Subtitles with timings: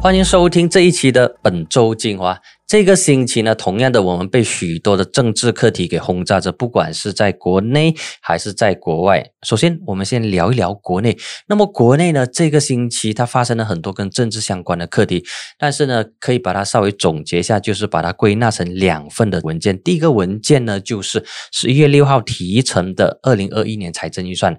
[0.00, 2.40] 欢迎收听这一期的本周精华。
[2.68, 9.28] 这个星期呢，同样的，我们被许多的政治课题给轰炸着，不管是在国内还是在国外。
[9.42, 11.18] 首先，我们先聊一聊国内。
[11.48, 15.24] 那么，国内呢，这个星期它发生了很多跟政治相关的课题，
[15.58, 19.76] 但是呢，可以把它稍微总结一下，就是把它归纳成两份的文件。
[19.82, 24.56] 第一个文件呢，就是十一月六号提成的二零二一年财政预算。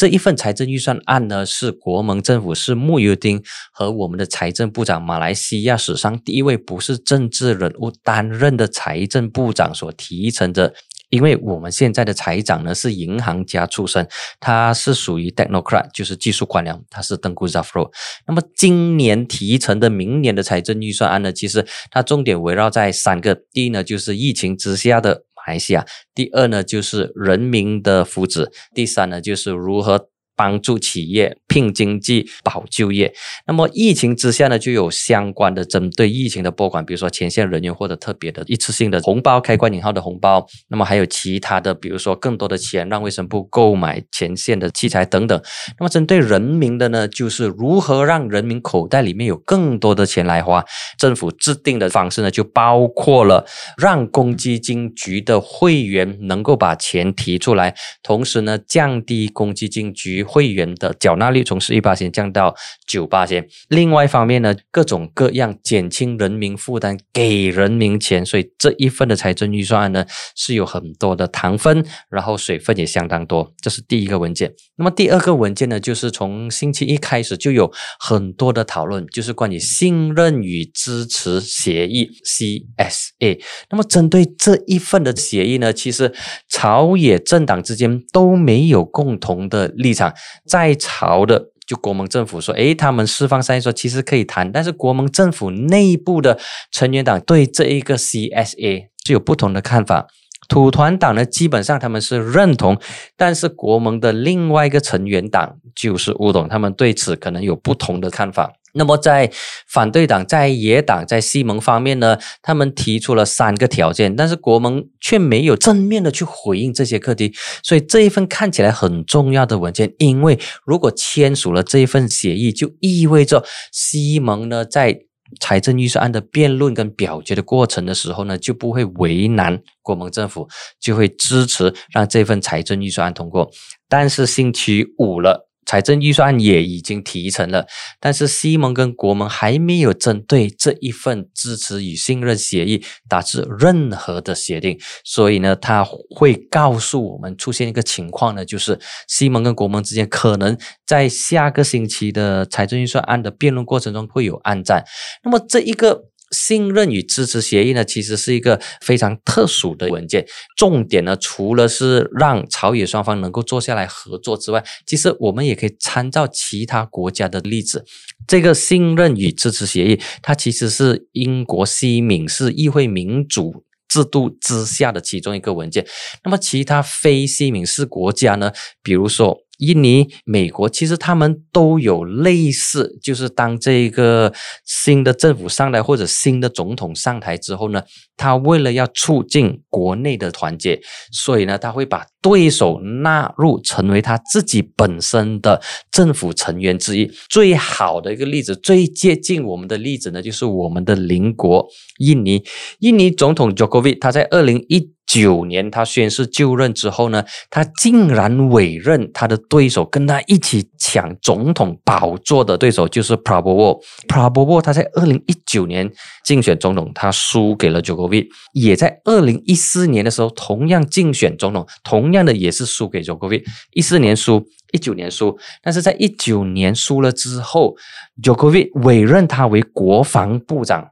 [0.00, 10.72] 这一份财政预算案呢，是国盟政府是穆尤丁和我们的财政部长，马来西亚史上第一位不是政治人物担任的财政部长所提成的。
[11.10, 14.08] 因为我们现在的财长呢是银行家出身，
[14.38, 17.90] 他是属于 technocrat，就是技术官僚，他是登古扎弗罗。
[18.26, 25.24] 那么今年提成的明年的财政预算案呢，其实它重点围绕在三个：第一呢，就是疫情之下的。
[25.50, 30.08] 马来西亚，第二呢就是人民的福祉，第三呢就是如何。
[30.40, 33.12] 帮助企业拼经济、保就业。
[33.46, 40.46] 那么疫情之下呢，就有相关的针对疫情的拨款，比如说前线人员或者特别的一次性的红包（开关引号的红包）。
[40.68, 45.38] 那么还有其他的，比如说更多的钱让卫生部购买前线的器材等等。
[45.78, 50.64] 那么针对人民的呢，就是如何让人民口袋里面有更多的钱来花。
[50.98, 53.44] 政府制定的方式呢，就包括了
[53.76, 60.24] 让公积金局的会员能够把钱提出来，同时呢，降低公积金局。
[60.30, 62.54] 会员的缴纳率从十一八线降到
[62.86, 63.48] 九八线。
[63.68, 68.24] 另外一方面呢，各种各样减轻人民负担，给人民钱。
[68.24, 73.52] 所以这一份的财政预算案呢，是有很多的糖分，然后水分也相当多。
[73.60, 74.54] 这是第一个文件。
[74.76, 83.42] 那么第二个文件呢，就是从星期一开始就有很多的讨论，就是关于信任与支持协议 （CSA）。
[83.70, 86.12] 那么针对这一份的协议呢，其实
[86.48, 90.09] 朝野政党之间都没有共同的立场。
[90.46, 96.38] 在朝的就国盟政府说，诶，他们释放善意说其实可以谈，但是国盟政府内部的
[96.72, 100.06] 成员党对这一个 CSA 就有不同的看法。
[100.48, 102.76] 土团党呢，基本上他们是认同，
[103.16, 108.54] 但是国盟的另外一个成员党就是乌董，他们对此可能有不同的看法。
[108.72, 109.30] 那么在
[109.66, 117.34] 反对党、在野党、在西盟方面呢，他们提出了三个条件，但是国盟却没有正面的去回应这些课题。
[117.62, 125.00] 所以这一份看起来很重要的文件，因为如果签署了这一份协议，就意味着西盟呢在
[125.40, 130.48] 财政预算案的辩论跟表决的过程的时候呢，就不会为难国盟政府，
[130.80, 133.50] 就会支持让这份财政预算案通过。
[133.88, 135.49] 但是星期五了。
[135.66, 137.66] 财政预算案也已经提成了，
[138.00, 154.84] 但是西盟跟国盟还没有针对这一份支持与信任协议达成任何的协定，所以呢，他会告诉我们出现一个情况呢，就是西盟跟国盟之间可能在下个星期的财政预算案的辩论过程中会有暗战。
[155.22, 156.09] 那么这一个。
[156.30, 160.26] 信任与支持协议呢，其实是一个非常特殊的文件。
[160.56, 167.84] 重点呢，除了是让朝野双方能够坐下来合作之外，其实我们也可以参照其他国家的例子。
[168.26, 175.86] 这个信任与支持协议，它其实是英国西敏寺议会民主制度之下的其中一个文件。
[176.24, 178.52] 那么，其他非西敏寺国家呢？
[178.82, 179.38] 比如说。
[179.60, 184.32] 印尼、美国其实他们都有类似，就是当这个
[184.64, 187.82] 新的政府上来或者新的总统上台之后呢，
[188.16, 190.80] 他为了要促进国内的团结，
[191.12, 195.60] 所以呢，他会把对手纳入成为他自己本身的
[195.92, 197.10] 政府成员之一。
[197.28, 201.66] 最好的一个例子，最接近我们的例子呢，就是我们的邻国
[201.98, 202.42] 印尼。
[202.80, 204.92] 印尼总统 Jokowi 他在二零一。
[205.12, 213.80] 九年，他宣誓就任之后呢，他竟然委任他的对手跟他一起抢总统宝座的对手就是 Prabowo。
[214.06, 215.90] Prabowo 他在二零一九年
[216.24, 223.42] 竞选总统，他输给了 Jokowi，也在二零一四年的时候同样竞选总统，同样的也是输给 Jokowi。
[223.72, 227.74] 一四年输，一九年输，但是在一九年输了之后
[228.22, 230.90] ，Jokowi 委任他为国防部长。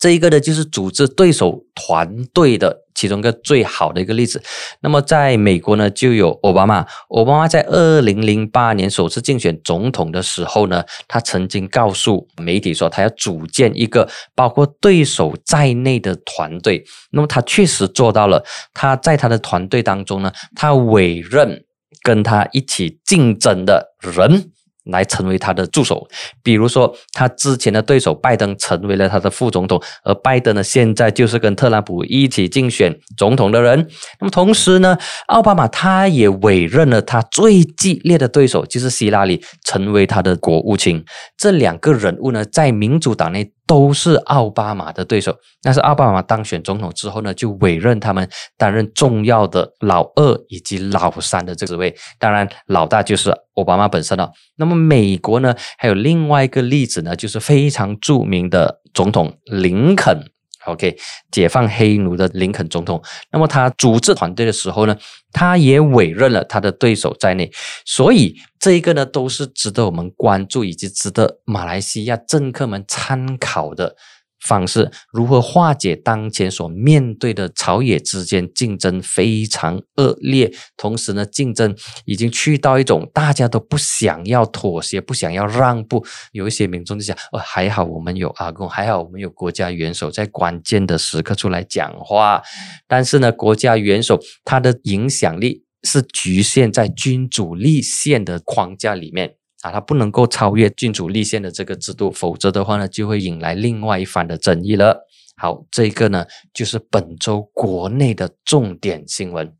[0.00, 4.42] 这一个呢，就是组织对手团队的其中一个最好的一个例子。
[4.80, 6.86] 那么，在美国呢，就有奥巴马。
[7.10, 16.82] 奥巴马在二零零八年首次竞选总统的时候呢，他曾经告诉媒体说，他要组建一个包括对手在内的团队。
[17.12, 18.42] 那么，他确实做到了。
[18.72, 21.62] 他在他的团队当中呢，他委任
[22.02, 24.50] 跟他一起竞争的人。
[24.90, 26.06] 来成为他的助手。
[26.42, 33.88] 比如说，他之前的对手拜登成为了他的副总统，而拜登呢，现在就是跟特朗普一起竞选总统的人。
[34.20, 34.96] 那么同时呢，
[35.26, 41.04] 奥巴马他也委任了他最激烈的对手，就是希拉里，成为他的国务卿。
[41.36, 43.52] 这两个人物呢，在民主党内。
[43.70, 45.32] 都是奥巴马的对手，
[45.62, 48.28] 但是奥巴马当选总统之后呢，就委任他们
[48.58, 51.94] 担任重要的老二以及老三的这个职位。
[52.18, 54.28] 当然，老大就是奥巴马本身了。
[54.56, 60.20] 那么，美国呢，还有另外一个例子呢，就是非常著名的总统林肯。
[60.66, 60.96] OK，
[61.30, 63.02] 解放黑奴的林肯总统，
[63.32, 64.96] 那么他组织团队的时候呢，
[65.32, 67.50] 他也委任了他的对手在内，
[67.84, 73.96] 所以这一个呢，都是值得我们关注以及值得马来西亚政客们参考的。
[74.40, 86.04] 方式如何化解当前所面对的朝野之间竞争非常恶劣，同时呢，竞争已经去到一种大家都不想要妥协、不想要让步。
[86.32, 92.42] 有一些民众就想：哦，还好我们有阿公，还好我们有国家元首在关键的时刻出来讲话。
[92.88, 99.34] 但是呢，国家元首他的影响力是局限在君主立宪的框架里面。
[99.62, 105.06] 啊，它不能够超越君主立宪的这个制度，否则的话呢，就会引来另外一番的争议了。
[105.36, 109.52] 好，这个呢，就是本周国内的重点新闻。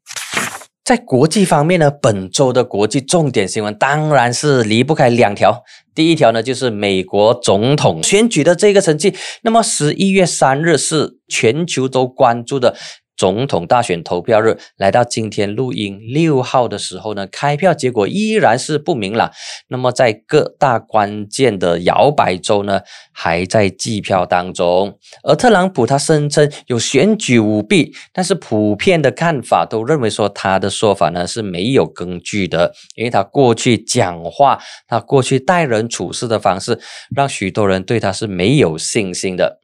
[0.84, 5.62] 在国际方面呢，本周的国际重点新闻当然是离不开两条。
[5.94, 9.14] 第一条呢，就是美国总统选举的这个成绩。
[9.42, 12.76] 那么十一月三日是全球都关注的。
[13.20, 19.30] 总统大选投票日来到今天录音六号的时候呢，开票结果依然是不明朗。
[19.68, 22.80] 那么在各大关键的摇摆州呢，
[23.12, 24.98] 还在计票当中。
[25.22, 34.58] 而特朗普他声称有选举舞弊，但是普遍的看法都认为说他的说法呢是没有根据的，因为他过去讲话，
[34.88, 36.80] 他过去待人处事的方式，
[37.14, 39.59] 让许多人对他是没有信心的。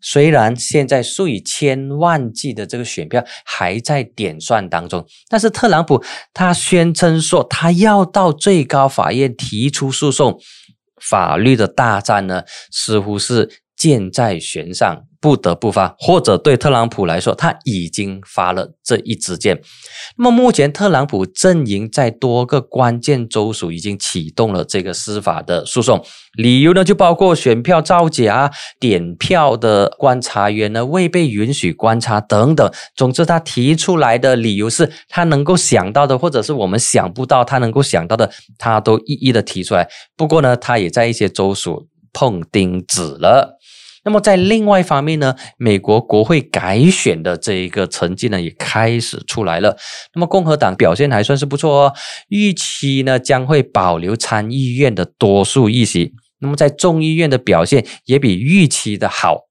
[0.00, 6.02] 虽然现在数以千万计的这个选票还在点算当中，但是特朗普
[6.32, 10.40] 他宣称说他要到最高法院提出诉讼，
[11.00, 15.04] 法律的大战呢似乎是箭在弦上。
[15.20, 19.60] 不得不发，或者对特朗普来说，他已经发了这一支箭。
[20.16, 26.02] 那么目前，特朗普阵营在多个关键州属已经启动了这个司法的诉讼，
[26.38, 32.72] 理由呢就包括选票造假、点票的观察员呢未被允许观察等等。
[32.96, 39.86] 总之，他提出来的理由是他能够想到的，或者是我们想不到他能够想到的，他都一一的提出来。
[40.16, 43.59] 不过呢，他也在一些州属碰钉子了。
[44.10, 49.76] 那么在另外一方面呢，美国国会改选的这一个成绩呢也开始出来了。
[50.16, 51.94] 那么共和党表现还算是不错哦，
[52.28, 56.12] 预期呢将会保留参议院的多数议席。
[56.40, 59.42] 那么在众议院的表现也比预期的好。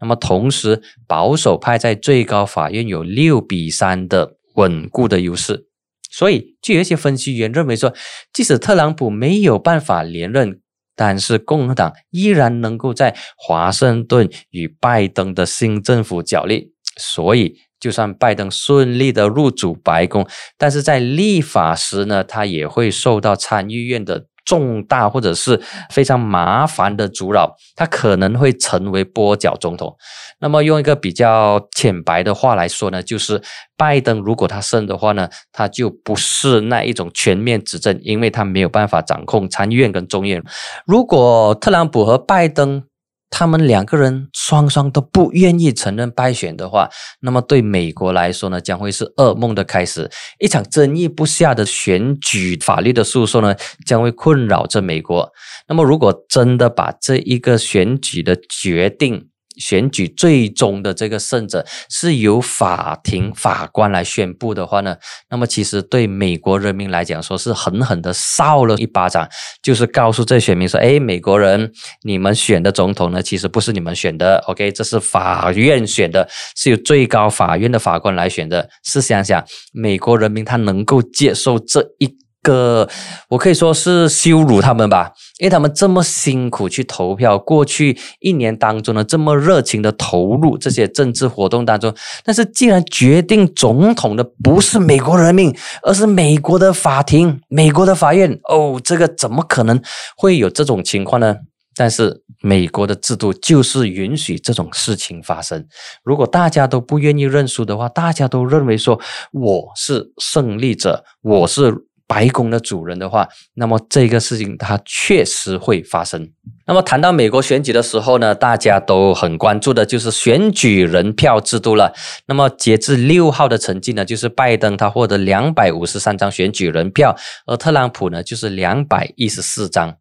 [0.00, 5.66] 那么同时，保守派在最高法院有六比三的稳固的优势。
[6.08, 7.92] 所以，就有一些分析员认为说，
[8.32, 10.60] 即使特朗普没有办法连任。
[10.94, 20.26] 但是共和党依然能够在华盛顿与拜登的新政府角力，所以就算拜登顺利的入主白宫，
[20.56, 24.26] 但是在立法时呢，他也会受到参议院的。
[24.44, 25.60] 重大或者是
[25.90, 29.96] 非常麻烦的阻扰，他可能会成为跛脚总统。
[30.40, 33.40] 那么用一个比较浅白的话来说呢，就是
[33.76, 40.42] 拜登如果他胜的话呢，他就不是那一种全面执政，因为他没有办法掌控参议院跟众议院。
[40.86, 42.84] 如果特朗普和拜登，
[43.30, 46.88] 他们两个人双双都不愿意承认败选的话，
[47.20, 50.08] 那么对美国来说呢，将会是噩梦的开始。
[50.38, 55.32] 一场争议不下的选举法律的诉讼呢，将会困扰着美国。
[55.66, 64.96] 那么，如果真的把这一个选举的决定，选举最终的这个胜者是由法庭法官来宣布的话呢，
[65.30, 69.28] 那么其实对美国人民来讲说是狠狠的扫了一巴掌，
[69.62, 78.68] 就是告诉这选民说：哎，美国人，你们选的总统呢，其实不是你们选的，OK，这是法院选的，是由最高法院的法官来选的。
[78.82, 82.23] 试想想，美国人民他能够接受这一？
[82.44, 82.86] 个
[83.30, 99.80] 我可以说是羞辱他们吧，因为他们这么辛苦去投票，过去一年当中呢，这么热情的投入这些政治活动当中，但是既然决定总统的不是美国人民，而是美国的法庭、美国的法院，哦，这个怎么可能
[100.16, 101.36] 会有这种情况呢？
[101.76, 105.66] 但是美国的制度就是允许这种事情发生。
[106.04, 109.00] 如果大家都不愿意认输的话，大家都认为说
[109.32, 111.74] 我是胜利者，我是。
[112.14, 116.30] 白宫的主人的话，那么这个事情它确实会发生。
[116.64, 121.92] 那么谈到美国选举的时候呢，大家都很关注的就是选举人票制度了。
[122.28, 127.16] 那么截至六号的成绩呢，就是拜登他获得两百五十三张选举人票，
[127.46, 129.96] 而特朗普呢就是两百一十四张。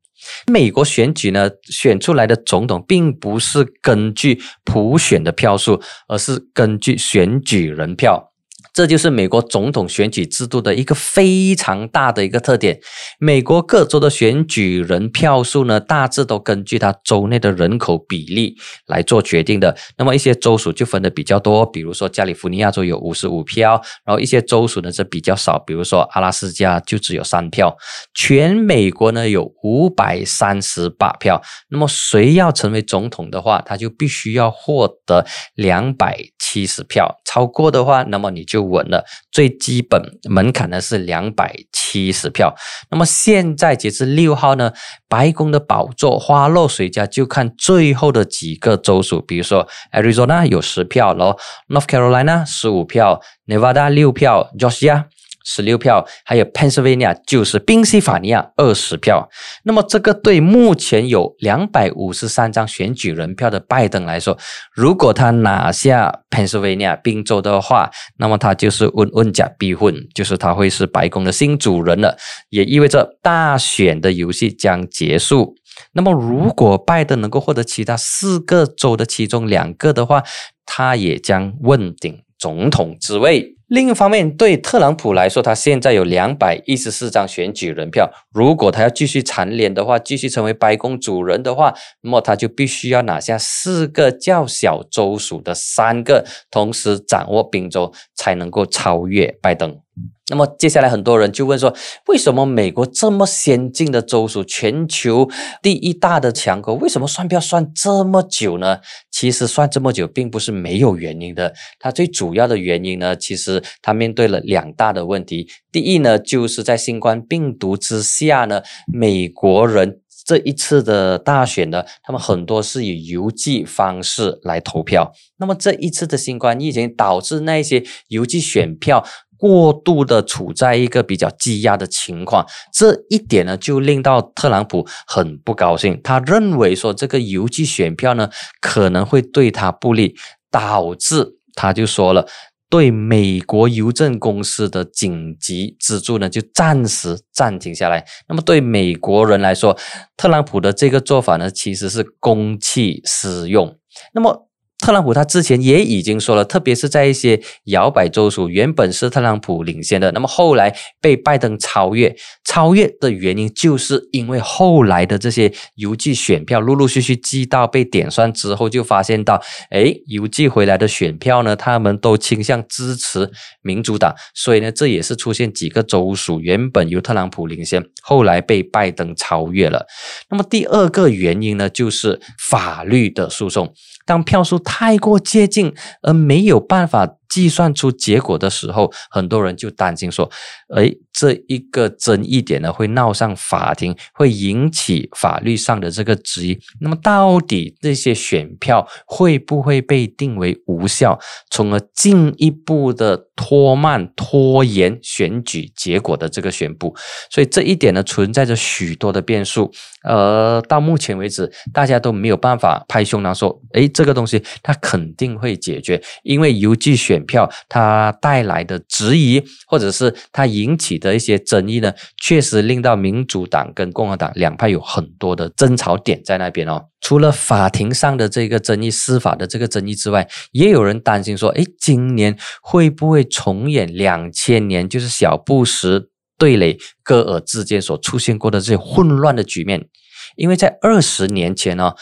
[0.46, 8.33] 美国选举呢，选出来的总统并不是根据普选的票数，而是根据选举人票。
[8.74, 12.80] 这就是美国总统选举制度的一个非常大的一个特点。
[13.20, 19.78] 美国各州的选举人票数呢，大致都根据它州内的人口比例来做决定的。
[19.96, 27.78] 那么一些州属就分的比较多，比如说加利福尼亚州有五十五票，然后一些州属呢是比较少，比如说阿拉斯加就只有三票。
[28.16, 31.40] 全美国呢有五百三十八票。
[31.70, 38.63] 那么谁要成为总统的话，他就必须要获得两百七十票，超过的话，那么你就。
[38.64, 42.54] 稳了，最基本门槛呢是两百七十票。
[42.90, 44.72] 那么现在截至六号呢，
[45.08, 55.06] 白宫的宝座花落谁家，就看最后的几个州属，比如说 Arizona 有十票，然后 North Carolina 十五票，Nevada 六票，Georgia。
[55.44, 59.30] 十六票，还有 Pennsylvania 就是宾夕法尼亚二十票。
[59.64, 64.38] 那么这个对目前有两百五十三张选举人票的拜登来说，
[64.74, 72.18] 如果他拿下 Pennsylvania 宾州的话，那么他就是问问假必混，就是他会是白宫的新主人了，
[72.50, 75.56] 也意味着大选的游戏将结束。
[75.94, 80.24] 那么如果拜登能够获得其他四个州的其中两个的话，
[80.66, 83.56] 他也将问鼎总统之位。
[83.68, 88.12] 另一方面，对特朗普来说，他现在有两百一十四张选举人票。
[88.34, 99.83] 如果他要继续蝉联的话，继续成为白宫主人的话，那么他就必须要拿下四个较小州属的三个，同时掌握宾州，才能够超越拜登。
[100.30, 101.76] 那么接下来很多人就问说，
[102.08, 105.30] 为什么美国这么先进的州属，全球
[105.62, 108.80] 第一大的强国，为什么算票算这么久呢？
[109.12, 111.54] 其实算这么久并不是没有原因的。
[111.78, 115.48] 它最主要的原因呢，其实它面对了两大的问题。
[115.72, 125.12] 第一呢，就是在新冠病毒之下呢，美国人这一次的大选呢，他们很多是以邮寄方式来投票。
[125.38, 129.06] 那么这一次的新冠疫情导致那些邮寄选票。
[129.44, 136.00] 过度的处在一个比较积压的情况，这一点呢，就令到特朗普很不高兴。
[136.02, 138.30] 他认为说这个邮寄选票呢，
[138.62, 140.16] 可能会对他不利，
[140.50, 142.26] 导致他就说了，
[142.70, 148.06] 对美国邮政公司的紧急资助呢，就暂时暂停下来。
[148.30, 149.78] 那么对美国人来说，
[150.16, 153.78] 特朗普的这个做法呢，其实是公器私用。
[154.14, 154.48] 那么。
[154.84, 162.14] 特朗普他之前也已经说了，特别是在一些摇摆州属，原本是特朗普领先的，那么后来被拜登超越。
[162.44, 179.88] 超越的原因，就是因为后来的这些邮寄选票陆陆续续寄到被点算之后，就发现到，哎，邮寄回来的选票呢，他们都倾向支持民主党，所以呢，这也是出现几个州属原本由特朗普领先，后来被拜登超越了。
[180.30, 183.74] 那么第二个原因呢，就是法律的诉讼。
[184.06, 190.30] 当票数太过接近而没有办法计算出结果的时候，很多人就担心说
[190.76, 196.60] ：“哎，这一个争议点呢，会闹上法庭，会引起法律上的这个质疑。
[196.80, 201.18] 那么，到底这些选票会不会被定为无效，
[201.50, 206.94] 从而进一步的拖慢、拖延选举结果的这个宣布？
[207.32, 209.72] 所以，这一点呢，存在着许多的变数。
[210.04, 226.86] 呃到目前为止，大家都没有办法拍胸膛说：“哎。”这个东西它肯定会解决，因为邮寄选票它带来的质疑，或者是它引起的一些争议呢，确实令到民主党跟共和党两派有很多的争吵点在那边哦。
[227.02, 239.88] 除了法庭上的这个争议、司法的这个争议之外，也有人担心说，哎，今年会不会重演两千年，就是小布什对垒戈尔之间所出现过的这些混乱的局面？
[240.36, 241.94] 因为在二十年前呢。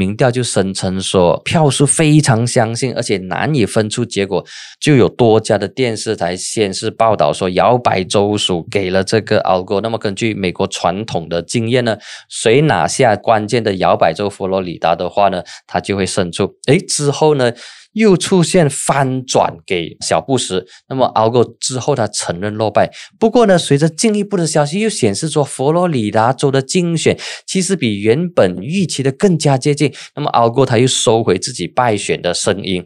[0.00, 4.42] 民调就声称说票数非常相信，而且难以分出结果，
[4.80, 11.98] 就有多家的电视台先是报道说摇摆州属给了这个 a l g o 那么根据美国传统的经验呢，
[12.30, 16.54] 谁拿下关键的摇摆州佛罗里达的话呢，他就会胜出。
[16.66, 17.52] 诶，之后呢？
[17.94, 22.88] 又出现翻转给小布什，那么熬过之后，他承认落败。
[23.18, 29.89] 不过呢，随着进一步的消息又显示说，佛罗里达州的竞选其实比原本预期的更加接近。
[30.14, 32.84] 那么熬过他又收回自己败选的声音。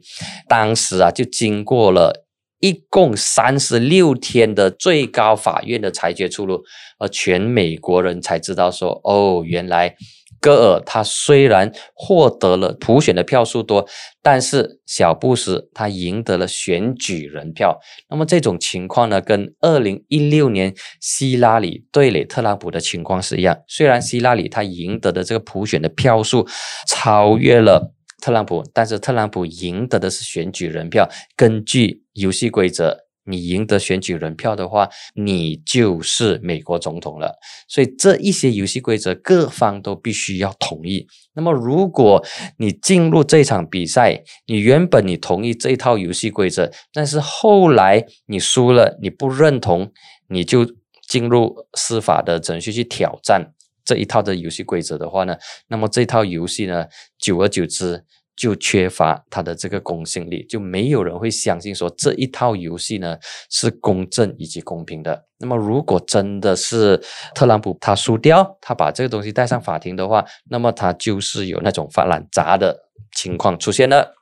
[0.48, 2.24] 当时啊，就经过了。
[2.60, 6.62] 一共三十六天的最高法院的裁决出炉，
[6.98, 9.96] 而全美国人才知道说，哦，原来。
[10.44, 13.88] 戈尔他虽然获得了普选的票数多，
[14.20, 17.80] 但是小布什他赢得了选举人票。
[18.10, 23.56] 那么这种情况呢，跟二零一六年希拉里对垒特朗普的情况是一样。
[23.66, 26.46] 虽然希拉里他赢得的这个普选的票数
[26.86, 31.08] 超越了特朗普，但是特朗普赢得的是选举人票。
[31.34, 33.03] 根据游戏规则。
[33.26, 37.38] 你赢得选举人票的话，你就是美国总统了。
[37.68, 41.06] 所以这一些游戏规则，各方都必须要同意。
[41.34, 42.24] 那么，如果
[42.58, 49.90] 你进入这场比赛，你原本你同意这一套游戏规则，但是后来你输了，你不认同，
[50.28, 50.66] 你就
[51.08, 53.52] 进入司法的程序去挑战
[53.84, 55.36] 这一套的游戏规则的话呢，
[55.68, 56.86] 那么这套游戏呢，
[57.18, 58.04] 久而久之。
[58.36, 63.16] 就缺乏它的这个公信力，就没有人会相信说这一套游戏呢
[63.50, 65.24] 是公正以及公平的。
[65.38, 67.00] 那么，如果真的是
[67.34, 74.14] 特朗普他输掉，他把这个东西带上法庭的话，那么他就是有那种发烂渣的情况出现了。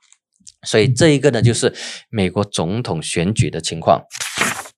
[0.63, 1.73] 所以，这一个呢，就是
[2.09, 4.01] 美国总统选举的情况。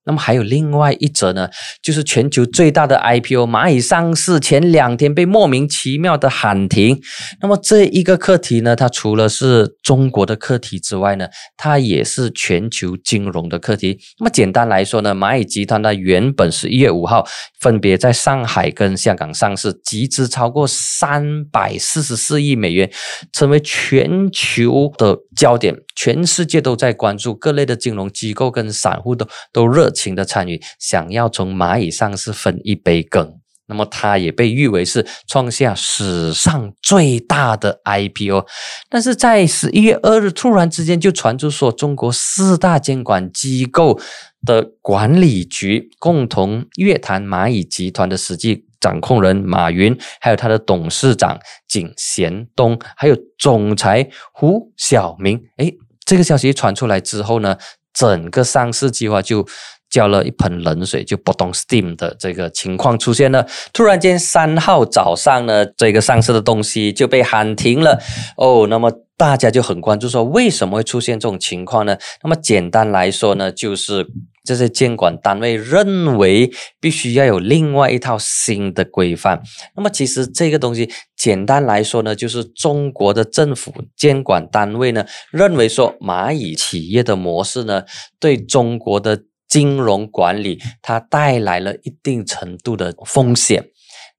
[0.05, 1.49] 那么还有另外一则呢，
[1.81, 7.01] 就是全球最大的 IPO 蚂蚁上市前两天被莫名其妙的喊停。
[7.41, 13.97] 那么这一个课题呢，它除了是中国的课题之外呢，它也是全球金融的课题。
[14.19, 17.25] 那么简单来说呢，蚂蚁集团它原本是一月五号
[17.59, 22.87] 分别在上海跟香港上市，集资超过三百四十四亿美元，
[23.33, 29.91] 成为全球的焦点，全世界都在关注，各类的金融机构跟散户都都热。
[29.95, 38.45] 情的参与，想要从蚂蚁上市分一杯羹，那么它也被誉为是创下史上最大的 IPO。
[38.89, 43.99] 但是在十一月二日，突然之间就传出说，中国四大监管机构
[44.45, 55.41] 的管理局共同约谈蚂蚁集团的实际掌控人马云，还有他的董事长景贤东，还有总裁胡晓明。
[55.57, 55.73] 诶，
[56.05, 57.57] 这个消息传出来之后呢，
[57.91, 59.43] 整个上市计划就。
[59.89, 63.47] 浇了一盆冷水，就不动 steam 的这个情况出现了。
[63.71, 67.99] 突然间，三号早上呢，这个上市的东西就被喊停了。
[68.35, 71.97] 哦，那么大家就很关注，说为什么会出现这种情况呢？
[72.23, 74.05] 那么简单来说呢，就是
[74.43, 79.41] 这些监管单位认为必须要有另外一套新的规范。
[79.77, 87.83] 那么其实这个东西简单来说呢，就是中国的政府监管单位呢认为说蚂蚁企业的模式呢
[88.19, 89.21] 对中国的。
[89.47, 93.65] 金融管理它带来了一定程度的风险，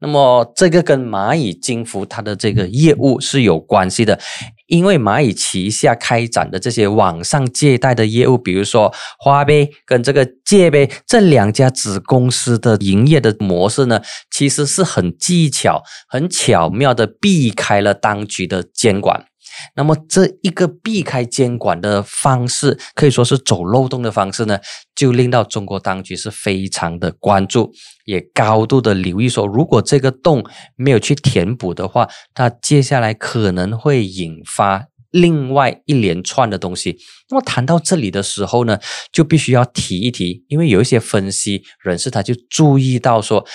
[0.01, 4.19] 那么这个跟蚂蚁金服它的这个业务是有关系的，
[4.67, 19.27] 因为蚂蚁旗下开展的这些网上借贷的业务，比如说花呗跟这个借呗这两家子公司的营业的模式呢，其实是很技巧、很巧妙的避开了当局的监管。
[19.75, 24.59] 那么这一个避开监管的方式，可以说是走漏洞的方式呢，
[24.95, 27.73] 就令到中国当局是非常的关注，
[28.05, 29.29] 也高度的留意。
[29.29, 30.45] 说如果这个洞
[30.77, 36.99] 没有去填补的话，它接下来可能会引发另外一连串的东西。
[37.29, 38.79] 那么谈到这里的时候呢，
[39.13, 43.47] 就必须要提一提，因为有一些分析人士他就注意到说。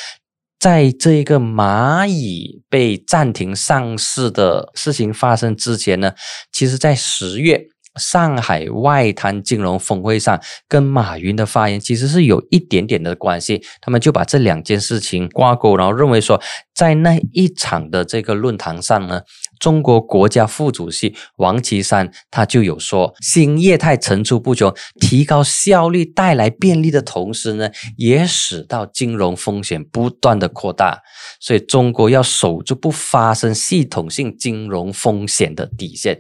[0.62, 6.14] 在这个蚂蚁被暂停上市的事情发生之前呢，
[6.52, 7.60] 其实，在十月
[8.00, 13.64] 上海外滩金融峰会上，跟马云的发言其实是有一点点的关系。
[13.82, 16.40] 他们就把这两件事情挂钩，然后认为说，
[16.76, 19.22] 在那一场的这个论坛上呢。
[19.62, 31.02] 中国国家副主席王岐山他就有说，新业态层出不穷，提高效率带来便利的同时呢，也使到金融风险不断的扩大。
[31.40, 36.20] 所以中国要守住不发生系统性金融风险的底线。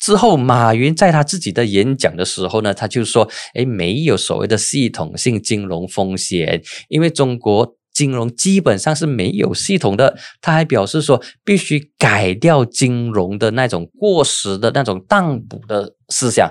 [0.00, 16.48] 之后，马云在他自己的演讲的时候呢，他就说：“哎，没有所谓的系统性金融风险，因为中国。”金融基本上是没有系统的，他还表示说必须改掉金融的那种过时的那种当补的思想，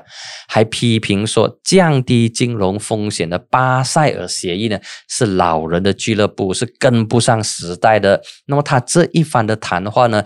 [0.49, 8.21] 还批评说降低金融风险的巴塞尔协议呢是老人的俱乐部，是跟不上时代的。
[8.47, 10.21] 那么他这一番的谈话呢？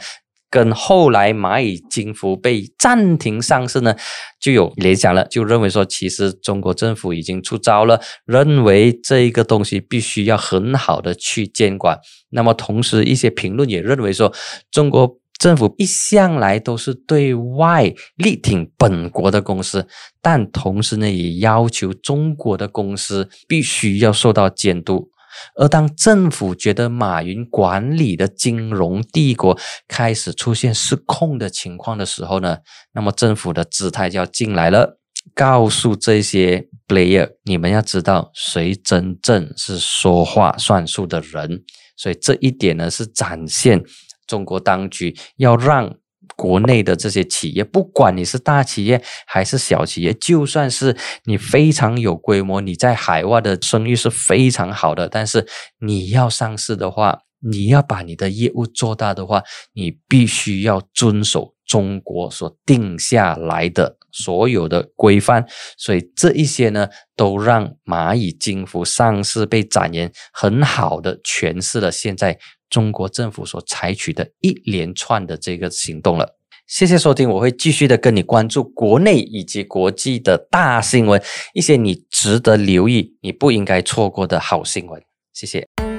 [0.52, 3.96] 跟后来蚂蚁金服被暂停上市呢，
[4.40, 11.98] 就有联想了，就认为说，其实中国政府已经出招了，认为这一个东西必须要很好的去监管。
[12.30, 14.32] 那么同时，一些评论也认为说，
[14.70, 15.18] 中国。
[15.42, 19.88] 政府一向来都是对外力挺本国的公司，
[20.22, 25.10] 但同时呢，也要求中国的公司必须要受到监督。
[25.56, 32.58] 而当政府觉得马云管理的金融帝国开始出现失控的情况的时候呢，
[32.94, 35.00] 那么政府的姿态就要进来了，
[35.34, 41.64] 告诉这些 player，你们要知道谁真正是说话算数的人。
[41.98, 43.84] 所以这一点呢，是展现。
[44.28, 45.94] 中国当局要让
[46.42, 55.46] 国内的这些企业，不管你是大企业还是小企业，就算是你非常有规模，你在海外的声誉是非常好的，但是
[55.82, 65.46] 你要上市的话，你要把你的业务做大的话，你必须要遵守中国所定下来的所有的规范。
[65.78, 72.40] 所以这一些呢，都让蚂蚁金服上市被展言，很好的诠释了现在。
[72.72, 76.38] 中国政府所采取的一连串的这个行动了。
[76.66, 81.22] 谢谢收听，我会继续的跟你关注国内以及国际的大新闻，
[81.54, 85.04] 一些你值得留意、你不应该错过的好新闻。
[85.34, 85.91] 谢谢。